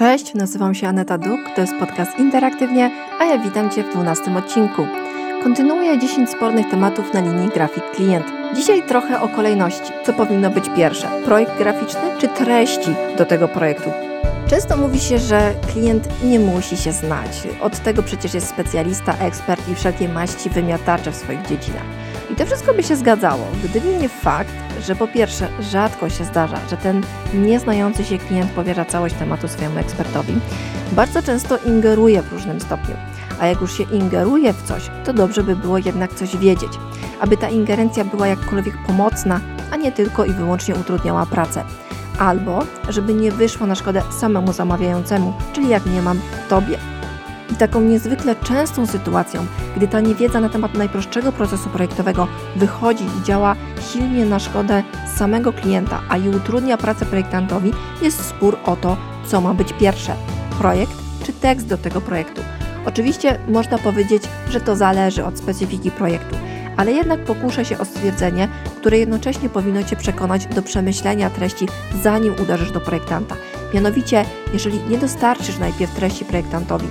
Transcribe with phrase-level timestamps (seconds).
[0.00, 4.36] Cześć, nazywam się Aneta Duk, to jest podcast Interaktywnie, a ja witam Cię w 12
[4.38, 4.86] odcinku.
[5.42, 8.24] Kontynuuję 10 spornych tematów na linii grafik-klient.
[8.56, 9.92] Dzisiaj trochę o kolejności.
[10.06, 11.08] Co powinno być pierwsze?
[11.24, 13.90] Projekt graficzny czy treści do tego projektu?
[14.50, 17.48] Często mówi się, że klient nie musi się znać.
[17.60, 21.99] Od tego przecież jest specjalista, ekspert i wszelkie maści wymiatacze w swoich dziedzinach.
[22.40, 26.76] To wszystko by się zgadzało, gdyby nie fakt, że po pierwsze rzadko się zdarza, że
[26.76, 27.02] ten
[27.34, 30.34] nieznający się klient powierza całość tematu swojemu ekspertowi.
[30.92, 32.94] Bardzo często ingeruje w różnym stopniu.
[33.40, 36.72] A jak już się ingeruje w coś, to dobrze by było jednak coś wiedzieć,
[37.20, 41.64] aby ta ingerencja była jakkolwiek pomocna, a nie tylko i wyłącznie utrudniała pracę.
[42.18, 46.78] Albo żeby nie wyszło na szkodę samemu zamawiającemu, czyli jak nie mam, tobie.
[47.52, 49.46] I taką niezwykle częstą sytuacją,
[49.76, 53.56] gdy ta niewiedza na temat najprostszego procesu projektowego wychodzi i działa
[53.92, 54.82] silnie na szkodę
[55.16, 57.72] samego klienta, a i utrudnia pracę projektantowi,
[58.02, 58.96] jest spór o to,
[59.26, 60.14] co ma być pierwsze:
[60.58, 60.92] projekt
[61.24, 62.42] czy tekst do tego projektu.
[62.86, 66.36] Oczywiście można powiedzieć, że to zależy od specyfiki projektu,
[66.76, 71.68] ale jednak pokuszę się o stwierdzenie, które jednocześnie powinno Cię przekonać do przemyślenia treści,
[72.02, 73.36] zanim uderzysz do projektanta.
[73.74, 76.88] Mianowicie, jeżeli nie dostarczysz najpierw treści projektantowi,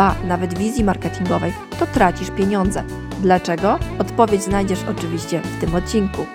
[0.00, 2.84] ba, nawet wizji marketingowej, to tracisz pieniądze.
[3.22, 3.78] Dlaczego?
[3.98, 6.26] Odpowiedź znajdziesz oczywiście w tym odcinku.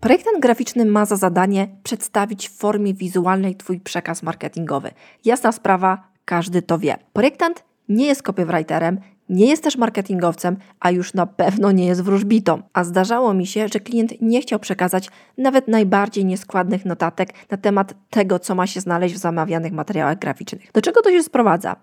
[0.00, 4.90] Projektant graficzny ma za zadanie przedstawić w formie wizualnej Twój przekaz marketingowy.
[5.24, 6.96] Jasna sprawa, każdy to wie.
[7.12, 12.62] Projektant nie jest copywriterem, nie jest też marketingowcem, a już na pewno nie jest wróżbitą.
[12.72, 17.94] A zdarzało mi się, że klient nie chciał przekazać nawet najbardziej nieskładnych notatek na temat
[18.10, 20.72] tego, co ma się znaleźć w zamawianych materiałach graficznych.
[20.72, 21.76] Do czego to się sprowadza?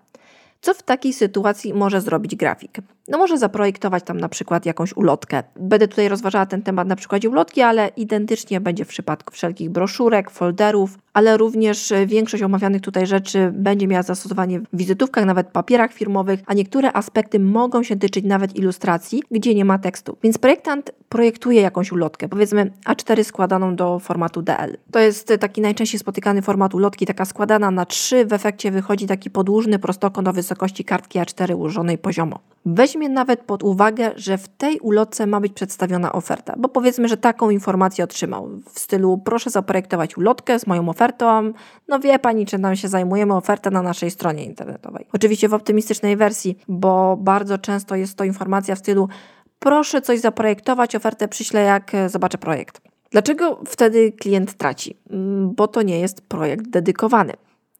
[0.60, 2.78] Co w takiej sytuacji może zrobić grafik?
[3.08, 5.42] No może zaprojektować tam na przykład jakąś ulotkę.
[5.56, 10.30] Będę tutaj rozważała ten temat na przykładzie ulotki, ale identycznie będzie w przypadku wszelkich broszurek,
[10.30, 16.40] folderów, ale również większość omawianych tutaj rzeczy będzie miała zastosowanie w wizytówkach, nawet papierach firmowych,
[16.46, 20.16] a niektóre aspekty mogą się tyczyć nawet ilustracji, gdzie nie ma tekstu.
[20.22, 24.76] Więc projektant projektuje jakąś ulotkę, powiedzmy A4 składaną do formatu DL.
[24.90, 29.30] To jest taki najczęściej spotykany format ulotki, taka składana na trzy, w efekcie wychodzi taki
[29.30, 32.38] podłużny prostokąt o wysokości kartki A4 ułożonej poziomo.
[32.66, 37.16] Weźmie nawet pod uwagę, że w tej ulotce ma być przedstawiona oferta, bo powiedzmy, że
[37.16, 41.52] taką informację otrzymał w stylu proszę zaprojektować ulotkę z moją ofertą,
[41.88, 45.06] no wie pani, czy nam się zajmujemy ofertę na naszej stronie internetowej.
[45.12, 49.08] Oczywiście w optymistycznej wersji, bo bardzo często jest to informacja w stylu
[49.58, 52.80] proszę coś zaprojektować, ofertę przyślę jak e, zobaczę projekt.
[53.10, 54.96] Dlaczego wtedy klient traci?
[55.10, 57.32] Mm, bo to nie jest projekt dedykowany.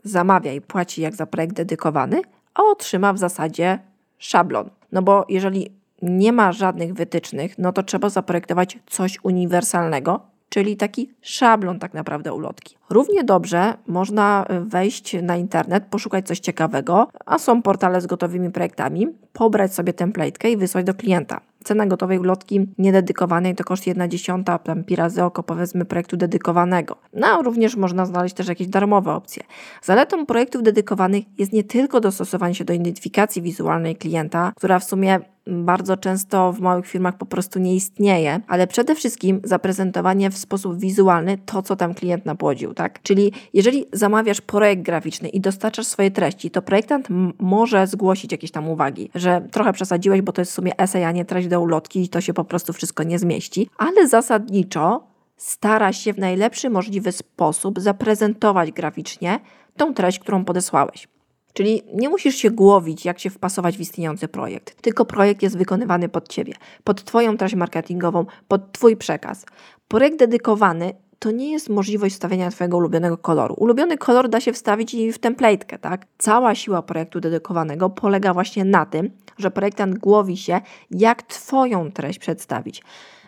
[0.05, 2.23] Zamawia i płaci jak za projekt dedykowany,
[2.57, 3.79] a otrzyma w zasadzie
[4.19, 4.71] szablon.
[4.93, 5.71] No bo jeżeli
[6.03, 12.35] nie ma żadnych wytycznych, no to trzeba zaprojektować coś uniwersalnego, czyli taki szablon tak naprawdę
[12.35, 12.77] ulotki.
[12.91, 19.07] Równie dobrze można wejść na internet, poszukać coś ciekawego, a są portale z gotowymi projektami,
[19.33, 21.41] pobrać sobie templatekę i wysłać do klienta.
[21.67, 26.97] Cena gotowej ulotki niededykowanej to koszt 1 dziesiąta, tam pi razy oko powiedzmy projektu dedykowanego.
[27.13, 29.43] No również można znaleźć też jakieś darmowe opcje.
[29.83, 35.21] Zaletą projektów dedykowanych jest nie tylko dostosowanie się do identyfikacji wizualnej klienta, która w sumie
[35.47, 40.79] bardzo często w małych firmach po prostu nie istnieje, ale przede wszystkim zaprezentowanie w sposób
[40.79, 43.03] wizualny to, co tam klient napłodził, tak?
[43.03, 47.09] Czyli jeżeli zamawiasz projekt graficzny i dostarczasz swoje treści, to projektant
[47.39, 51.13] może zgłosić jakieś tam uwagi, że trochę przesadziłeś, bo to jest w sumie esej, a
[51.13, 55.07] nie treść do ulotki i to się po prostu wszystko nie zmieści, ale zasadniczo
[55.37, 59.41] stara się w najlepszy możliwy sposób zaprezentować graficznie
[59.77, 61.09] tą treść, którą podesłałeś.
[61.57, 66.09] Czyli nie musisz się głowić, jak się wpasować w istniejący projekt, tylko projekt jest wykonywany
[66.09, 69.47] pod Ciebie, pod Twoją treść marketingową, pod Twój przekaz.
[69.89, 73.55] Projekt dedykowany to nie jest możliwość wstawienia Twojego ulubionego koloru.
[73.59, 76.07] Ulubiony kolor da się wstawić i w templatekę, tak?
[76.19, 80.61] Cała siła projektu dedykowanego polega właśnie na tym, że projektant głowi się,
[80.91, 82.83] jak Twoją treść przedstawić.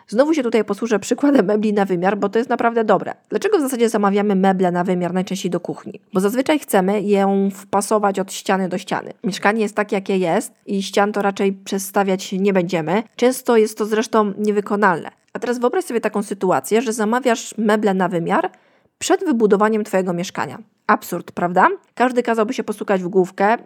[0.09, 3.13] Znowu się tutaj posłużę przykładem mebli na wymiar, bo to jest naprawdę dobre.
[3.29, 6.01] Dlaczego w zasadzie zamawiamy meble na wymiar najczęściej do kuchni?
[6.13, 9.13] Bo zazwyczaj chcemy ją wpasować od ściany do ściany.
[9.23, 13.03] Mieszkanie jest tak, jakie jest i ścian to raczej przestawiać nie będziemy.
[13.15, 15.11] Często jest to zresztą niewykonalne.
[15.33, 18.51] A teraz wyobraź sobie taką sytuację, że zamawiasz meble na wymiar
[18.99, 20.57] przed wybudowaniem Twojego mieszkania.
[20.87, 21.67] Absurd, prawda?
[21.93, 23.57] Każdy kazałby się postukać w główkę,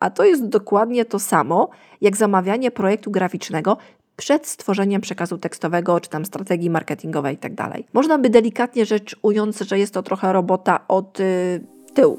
[0.00, 1.68] a to jest dokładnie to samo,
[2.00, 3.76] jak zamawianie projektu graficznego
[4.18, 7.56] przed stworzeniem przekazu tekstowego, czy tam strategii marketingowej itd.
[7.56, 11.60] Tak Można by delikatnie rzecz ując, że jest to trochę robota od y,
[11.94, 12.18] tyłu.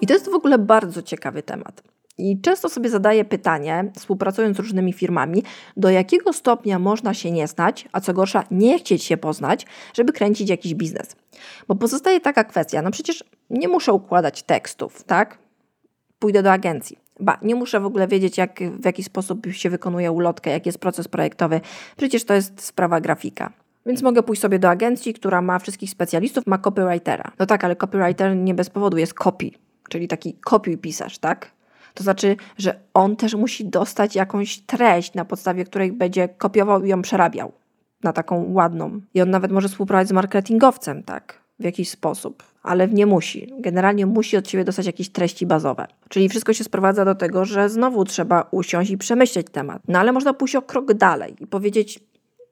[0.00, 1.95] I to jest w ogóle bardzo ciekawy temat.
[2.18, 5.42] I często sobie zadaję pytanie, współpracując z różnymi firmami,
[5.76, 10.12] do jakiego stopnia można się nie znać, a co gorsza, nie chcieć się poznać, żeby
[10.12, 11.16] kręcić jakiś biznes.
[11.68, 15.38] Bo pozostaje taka kwestia, no przecież nie muszę układać tekstów, tak?
[16.18, 16.98] Pójdę do agencji.
[17.20, 20.78] Ba, nie muszę w ogóle wiedzieć, jak, w jaki sposób się wykonuje ulotkę, jaki jest
[20.78, 21.60] proces projektowy.
[21.96, 23.52] Przecież to jest sprawa grafika.
[23.86, 27.32] Więc mogę pójść sobie do agencji, która ma wszystkich specjalistów, ma copywritera.
[27.38, 29.50] No tak, ale copywriter nie bez powodu jest copy,
[29.88, 31.55] czyli taki kopiuj pisarz, tak?
[31.96, 36.88] To znaczy, że on też musi dostać jakąś treść, na podstawie której będzie kopiował i
[36.88, 37.52] ją przerabiał
[38.02, 39.00] na taką ładną.
[39.14, 41.40] I on nawet może współpracować z marketingowcem, tak?
[41.58, 43.52] W jakiś sposób, ale nie musi.
[43.58, 45.86] Generalnie musi od ciebie dostać jakieś treści bazowe.
[46.08, 49.82] Czyli wszystko się sprowadza do tego, że znowu trzeba usiąść i przemyśleć temat.
[49.88, 52.00] No ale można pójść o krok dalej i powiedzieć: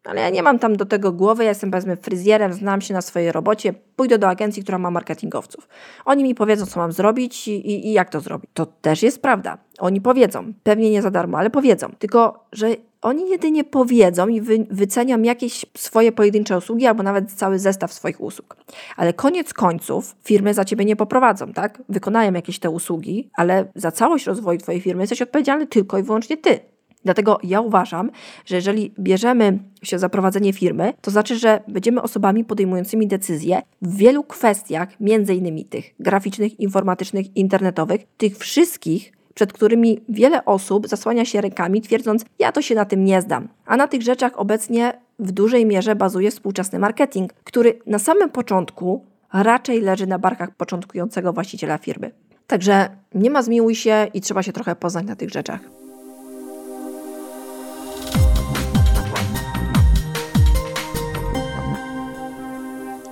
[0.05, 3.03] ale ja nie mam tam do tego głowy, ja jestem powiedzmy fryzjerem, znam się na
[3.03, 5.69] swojej robocie, pójdę do agencji, która ma marketingowców.
[6.05, 8.51] Oni mi powiedzą, co mam zrobić i, i, i jak to zrobić.
[8.55, 9.59] To też jest prawda.
[9.79, 11.89] Oni powiedzą, pewnie nie za darmo, ale powiedzą.
[11.99, 12.69] Tylko, że
[13.03, 18.21] oni jedynie powiedzą i wy, wycenią jakieś swoje pojedyncze usługi albo nawet cały zestaw swoich
[18.21, 18.56] usług.
[18.97, 21.83] Ale koniec końców firmy za ciebie nie poprowadzą, tak?
[21.89, 26.37] Wykonają jakieś te usługi, ale za całość rozwoju twojej firmy jesteś odpowiedzialny tylko i wyłącznie
[26.37, 26.74] ty.
[27.05, 28.11] Dlatego ja uważam,
[28.47, 33.97] że jeżeli bierzemy się za prowadzenie firmy, to znaczy, że będziemy osobami podejmującymi decyzje w
[33.97, 41.25] wielu kwestiach, między innymi tych graficznych, informatycznych, internetowych, tych wszystkich, przed którymi wiele osób zasłania
[41.25, 43.49] się rękami, twierdząc, ja to się na tym nie zdam.
[43.67, 49.05] A na tych rzeczach obecnie w dużej mierze bazuje współczesny marketing, który na samym początku
[49.33, 52.11] raczej leży na barkach początkującego właściciela firmy.
[52.47, 55.83] Także nie ma zmiłuj się i trzeba się trochę poznać na tych rzeczach.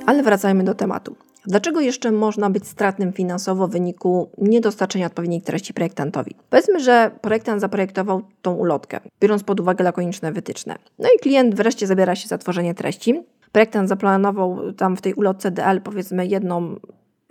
[0.07, 1.17] Ale wracajmy do tematu.
[1.47, 6.35] Dlaczego jeszcze można być stratnym finansowo w wyniku niedostarczenia odpowiednich treści projektantowi?
[6.51, 10.77] Powiedzmy, że projektant zaprojektował tą ulotkę, biorąc pod uwagę lakoniczne wytyczne.
[10.99, 13.23] No i klient wreszcie zabiera się za tworzenie treści.
[13.53, 16.77] Projektant zaplanował tam w tej ulotce DL powiedzmy jedną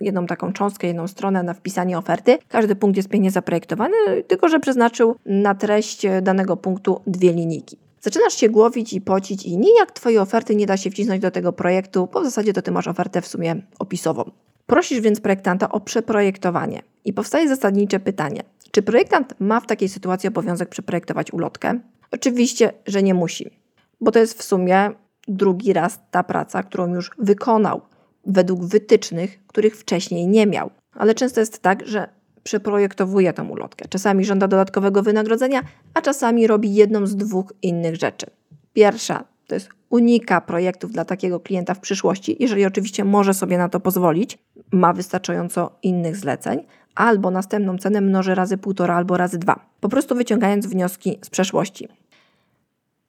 [0.01, 2.37] jedną taką cząstkę, jedną stronę na wpisanie oferty.
[2.47, 3.93] Każdy punkt jest pięknie zaprojektowany,
[4.27, 7.77] tylko że przeznaczył na treść danego punktu dwie linijki.
[8.01, 11.53] Zaczynasz się głowić i pocić i nijak Twojej oferty nie da się wcisnąć do tego
[11.53, 14.31] projektu, bo w zasadzie to Ty masz ofertę w sumie opisową.
[14.65, 20.29] Prosisz więc projektanta o przeprojektowanie i powstaje zasadnicze pytanie, czy projektant ma w takiej sytuacji
[20.29, 21.79] obowiązek przeprojektować ulotkę?
[22.11, 23.51] Oczywiście, że nie musi,
[24.01, 24.91] bo to jest w sumie
[25.27, 27.81] drugi raz ta praca, którą już wykonał
[28.25, 30.69] według wytycznych, których wcześniej nie miał.
[30.93, 32.09] Ale często jest tak, że
[32.43, 33.87] przeprojektowuje tą ulotkę.
[33.89, 35.61] Czasami żąda dodatkowego wynagrodzenia,
[35.93, 38.25] a czasami robi jedną z dwóch innych rzeczy.
[38.73, 43.69] Pierwsza to jest unika projektów dla takiego klienta w przyszłości, jeżeli oczywiście może sobie na
[43.69, 44.37] to pozwolić,
[44.71, 46.63] ma wystarczająco innych zleceń,
[46.95, 51.87] albo następną cenę mnoży razy półtora albo razy dwa, po prostu wyciągając wnioski z przeszłości.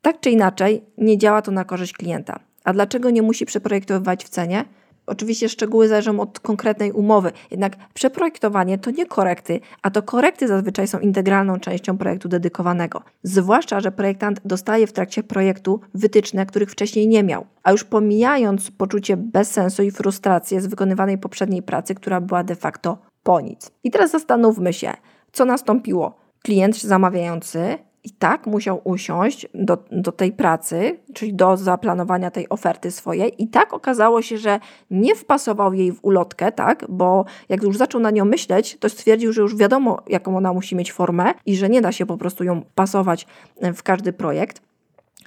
[0.02, 2.40] Tak czy inaczej, nie działa to na korzyść klienta.
[2.64, 4.64] A dlaczego nie musi przeprojektowywać w cenie?
[5.06, 10.88] Oczywiście szczegóły zależą od konkretnej umowy, jednak przeprojektowanie to nie korekty, a to korekty zazwyczaj
[10.88, 13.02] są integralną częścią projektu dedykowanego.
[13.22, 17.46] Zwłaszcza, że projektant dostaje w trakcie projektu wytyczne, których wcześniej nie miał.
[17.62, 22.98] A już pomijając poczucie bezsensu i frustrację z wykonywanej poprzedniej pracy, która była de facto
[23.22, 23.70] po nic.
[23.84, 24.92] I teraz zastanówmy się,
[25.32, 26.16] co nastąpiło.
[26.42, 32.90] Klient zamawiający i tak musiał usiąść do, do tej pracy, czyli do zaplanowania tej oferty
[32.90, 37.76] swojej, i tak okazało się, że nie wpasował jej w ulotkę, tak, bo jak już
[37.76, 41.56] zaczął na nią myśleć, to stwierdził, że już wiadomo, jaką ona musi mieć formę i
[41.56, 43.26] że nie da się po prostu ją pasować
[43.74, 44.62] w każdy projekt.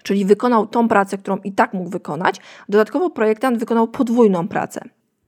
[0.03, 2.41] Czyli wykonał tą pracę, którą i tak mógł wykonać.
[2.69, 4.81] Dodatkowo projektant wykonał podwójną pracę,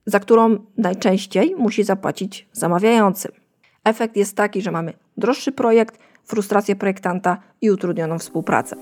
[0.06, 3.32] za którą najczęściej musi zapłacić zamawiający.
[3.88, 8.76] Efekt jest taki, że mamy droższy projekt, frustrację projektanta i utrudnioną współpracę.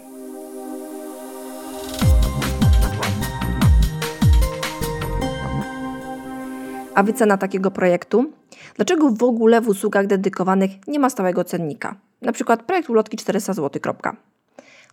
[6.95, 8.31] A wycena takiego projektu?
[8.75, 11.95] Dlaczego w ogóle w usługach dedykowanych nie ma stałego cennika?
[12.21, 13.93] Na przykład projekt ulotki 400 zł.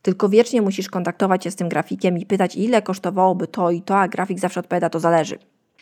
[0.03, 3.99] Tylko wiecznie musisz kontaktować się z tym grafikiem i pytać, ile kosztowałoby to i to,
[3.99, 5.39] a grafik zawsze odpowiada, to zależy.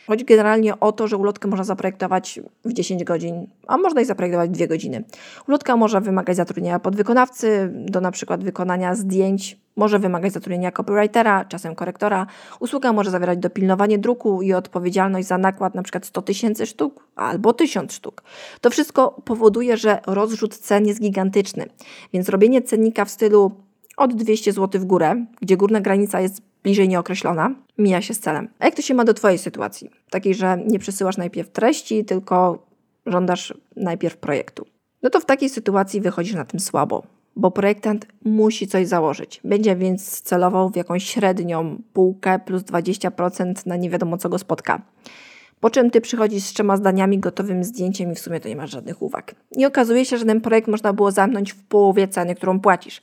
[0.07, 4.49] Chodzi generalnie o to, że ulotkę można zaprojektować w 10 godzin, a można i zaprojektować
[4.49, 5.03] w 2 godziny.
[5.47, 12.27] Ulotka może wymagać zatrudnienia podwykonawcy do przykład wykonania zdjęć, może wymagać zatrudnienia copywritera, czasem korektora.
[12.59, 17.53] Usługa może zawierać dopilnowanie druku i odpowiedzialność za nakład na przykład 100 tysięcy sztuk albo
[17.53, 18.23] 1000 sztuk.
[18.61, 21.65] To wszystko powoduje, że rozrzut cen jest gigantyczny,
[22.13, 23.51] więc robienie cennika w stylu
[23.97, 28.49] od 200 zł w górę, gdzie górna granica jest bliżej nieokreślona, mija się z celem.
[28.59, 29.89] A jak to się ma do Twojej sytuacji?
[30.09, 32.65] Takiej, że nie przesyłasz najpierw treści, tylko
[33.05, 34.65] żądasz najpierw projektu.
[35.03, 37.03] No to w takiej sytuacji wychodzisz na tym słabo,
[37.35, 39.41] bo projektant musi coś założyć.
[39.43, 44.81] Będzie więc celował w jakąś średnią półkę plus 20% na nie wiadomo co go spotka.
[45.59, 48.71] Po czym ty przychodzisz z trzema zdaniami, gotowym zdjęciem i w sumie to nie masz
[48.71, 49.35] żadnych uwag.
[49.57, 53.01] I okazuje się, że ten projekt można było zamknąć w połowie ceny, którą płacisz.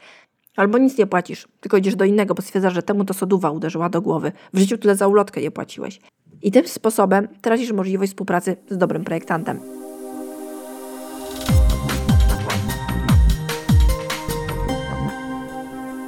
[0.58, 3.88] Albo nic nie płacisz, tylko idziesz do innego, bo stwierdzasz, że temu to soduwa uderzyła
[3.88, 4.32] do głowy.
[4.54, 6.00] W życiu tyle za ulotkę nie płaciłeś.
[6.42, 9.60] I tym sposobem tracisz możliwość współpracy z dobrym projektantem.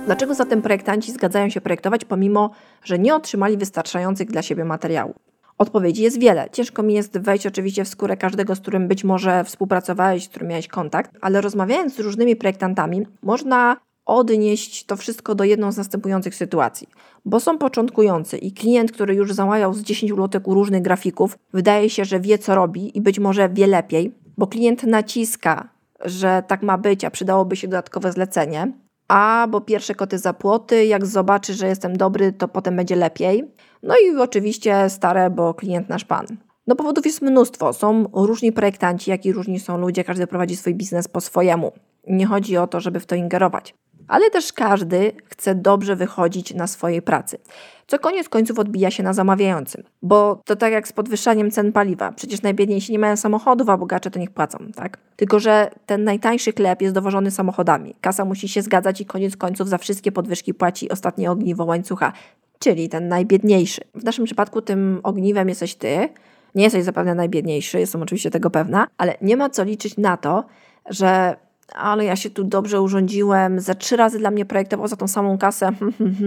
[0.06, 2.50] Dlaczego zatem projektanci zgadzają się projektować, pomimo
[2.84, 5.16] że nie otrzymali wystarczających dla siebie materiałów?
[5.58, 6.48] Odpowiedzi jest wiele.
[6.52, 10.48] Ciężko mi jest wejść oczywiście w skórę każdego, z którym być może współpracowałeś, z którym
[10.48, 13.76] miałeś kontakt, ale rozmawiając z różnymi projektantami, można
[14.06, 16.88] odnieść to wszystko do jedną z następujących sytuacji.
[17.24, 21.90] Bo są początkujący i klient, który już załajał z 10 ulotek u różnych grafików, wydaje
[21.90, 25.68] się, że wie co robi i być może wie lepiej, bo klient naciska,
[26.04, 28.72] że tak ma być, a przydałoby się dodatkowe zlecenie,
[29.08, 33.44] a bo pierwsze koty za płoty, jak zobaczy, że jestem dobry, to potem będzie lepiej.
[33.82, 36.26] No i oczywiście stare, bo klient nasz pan.
[36.66, 37.72] No powodów jest mnóstwo.
[37.72, 41.72] Są różni projektanci, jak i różni są ludzie, każdy prowadzi swój biznes po swojemu.
[42.06, 43.74] Nie chodzi o to, żeby w to ingerować.
[44.10, 47.38] Ale też każdy chce dobrze wychodzić na swojej pracy,
[47.86, 49.82] co koniec końców odbija się na zamawiającym.
[50.02, 52.12] Bo to tak jak z podwyższaniem cen paliwa.
[52.12, 54.98] Przecież najbiedniejsi nie mają samochodów, a bogacze to niech płacą, tak?
[55.16, 57.94] Tylko, że ten najtańszy chleb jest dowożony samochodami.
[58.00, 62.12] Kasa musi się zgadzać i koniec końców za wszystkie podwyżki płaci ostatnie ogniwo łańcucha
[62.60, 63.80] czyli ten najbiedniejszy.
[63.94, 66.08] W naszym przypadku tym ogniwem jesteś ty.
[66.54, 70.44] Nie jesteś zapewne najbiedniejszy, jestem oczywiście tego pewna, ale nie ma co liczyć na to,
[70.90, 71.36] że
[71.74, 75.38] ale ja się tu dobrze urządziłem, za trzy razy dla mnie projektował za tą samą
[75.38, 75.70] kasę,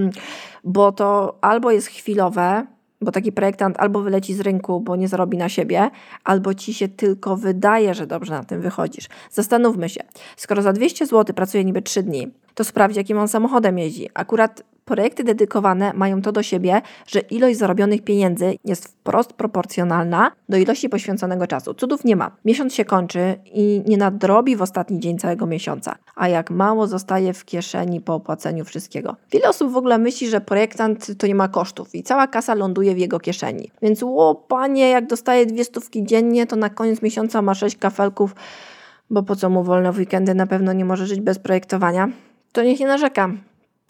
[0.64, 2.66] bo to albo jest chwilowe,
[3.02, 5.90] bo taki projektant albo wyleci z rynku, bo nie zarobi na siebie,
[6.24, 9.08] albo ci się tylko wydaje, że dobrze na tym wychodzisz.
[9.32, 10.02] Zastanówmy się,
[10.38, 14.10] skoro za 200 zł pracuję niby 3 dni, to sprawdź, jakim on samochodem jeździ.
[14.14, 20.58] Akurat projekty dedykowane mają to do siebie, że ilość zarobionych pieniędzy jest wprost proporcjonalna do
[20.58, 21.74] ilości poświęconego czasu.
[21.74, 22.32] Cudów nie ma.
[22.46, 25.96] Miesiąc się kończy i nie nadrobi w ostatni dzień całego miesiąca.
[26.16, 29.16] A jak mało zostaje w kieszeni po opłaceniu wszystkiego.
[29.32, 32.96] Wiele osób w ogóle myśli, że projektant to nie ma kosztów i cała kasa ląduje
[32.96, 33.72] w jego kieszeni.
[33.82, 38.36] Więc ło, panie, jak dostaje dwie stówki dziennie, to na koniec miesiąca ma sześć kafelków,
[39.10, 42.10] bo po co mu wolno w weekendy, na pewno nie może żyć bez projektowania.
[42.52, 43.30] To niech nie narzeka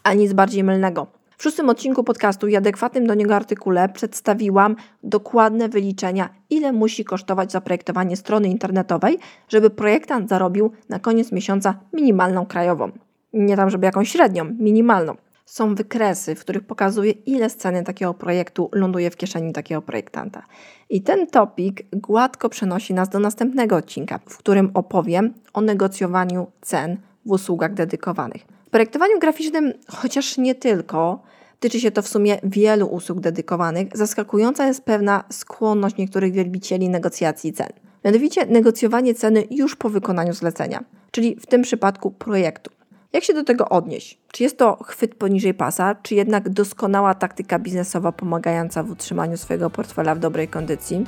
[0.04, 1.06] a nic bardziej mylnego.
[1.38, 7.52] W szóstym odcinku podcastu i adekwatnym do niego artykule przedstawiłam dokładne wyliczenia, ile musi kosztować
[7.52, 9.18] zaprojektowanie strony internetowej,
[9.48, 12.90] żeby projektant zarobił na koniec miesiąca minimalną krajową.
[13.32, 15.16] Nie tam, żeby jakąś średnią, minimalną.
[15.46, 20.42] Są wykresy, w których pokazuje, ile sceny takiego projektu ląduje w kieszeni takiego projektanta.
[20.90, 26.96] I ten topik gładko przenosi nas do następnego odcinka, w którym opowiem o negocjowaniu cen
[27.26, 31.22] w usługach dedykowanych projektowaniu graficznym, chociaż nie tylko,
[31.60, 37.52] tyczy się to w sumie wielu usług dedykowanych, zaskakująca jest pewna skłonność niektórych wielbicieli negocjacji
[37.52, 37.68] cen.
[38.04, 42.70] Mianowicie negocjowanie ceny już po wykonaniu zlecenia, czyli w tym przypadku projektu.
[43.12, 44.18] Jak się do tego odnieść?
[44.32, 49.70] Czy jest to chwyt poniżej pasa, czy jednak doskonała taktyka biznesowa pomagająca w utrzymaniu swojego
[49.70, 51.06] portfela w dobrej kondycji?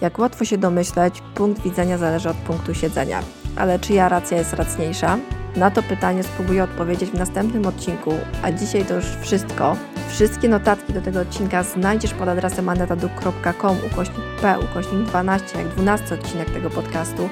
[0.00, 3.22] Jak łatwo się domyśleć, punkt widzenia zależy od punktu siedzenia.
[3.56, 5.18] Ale czyja racja jest racniejsza?
[5.56, 8.12] Na to pytanie spróbuję odpowiedzieć w następnym odcinku,
[8.42, 9.76] a dzisiaj to już wszystko.
[10.08, 16.14] Wszystkie notatki do tego odcinka znajdziesz pod adresem anetaduk.com ukośnik p ukośnik 12, jak 12
[16.14, 17.28] odcinek tego podcastu.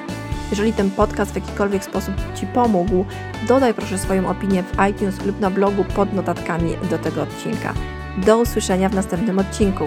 [0.51, 3.05] Jeżeli ten podcast w jakikolwiek sposób Ci pomógł,
[3.49, 7.75] dodaj proszę swoją opinię w iTunes lub na blogu pod notatkami do tego odcinka.
[8.27, 9.85] Do usłyszenia w następnym odcinku.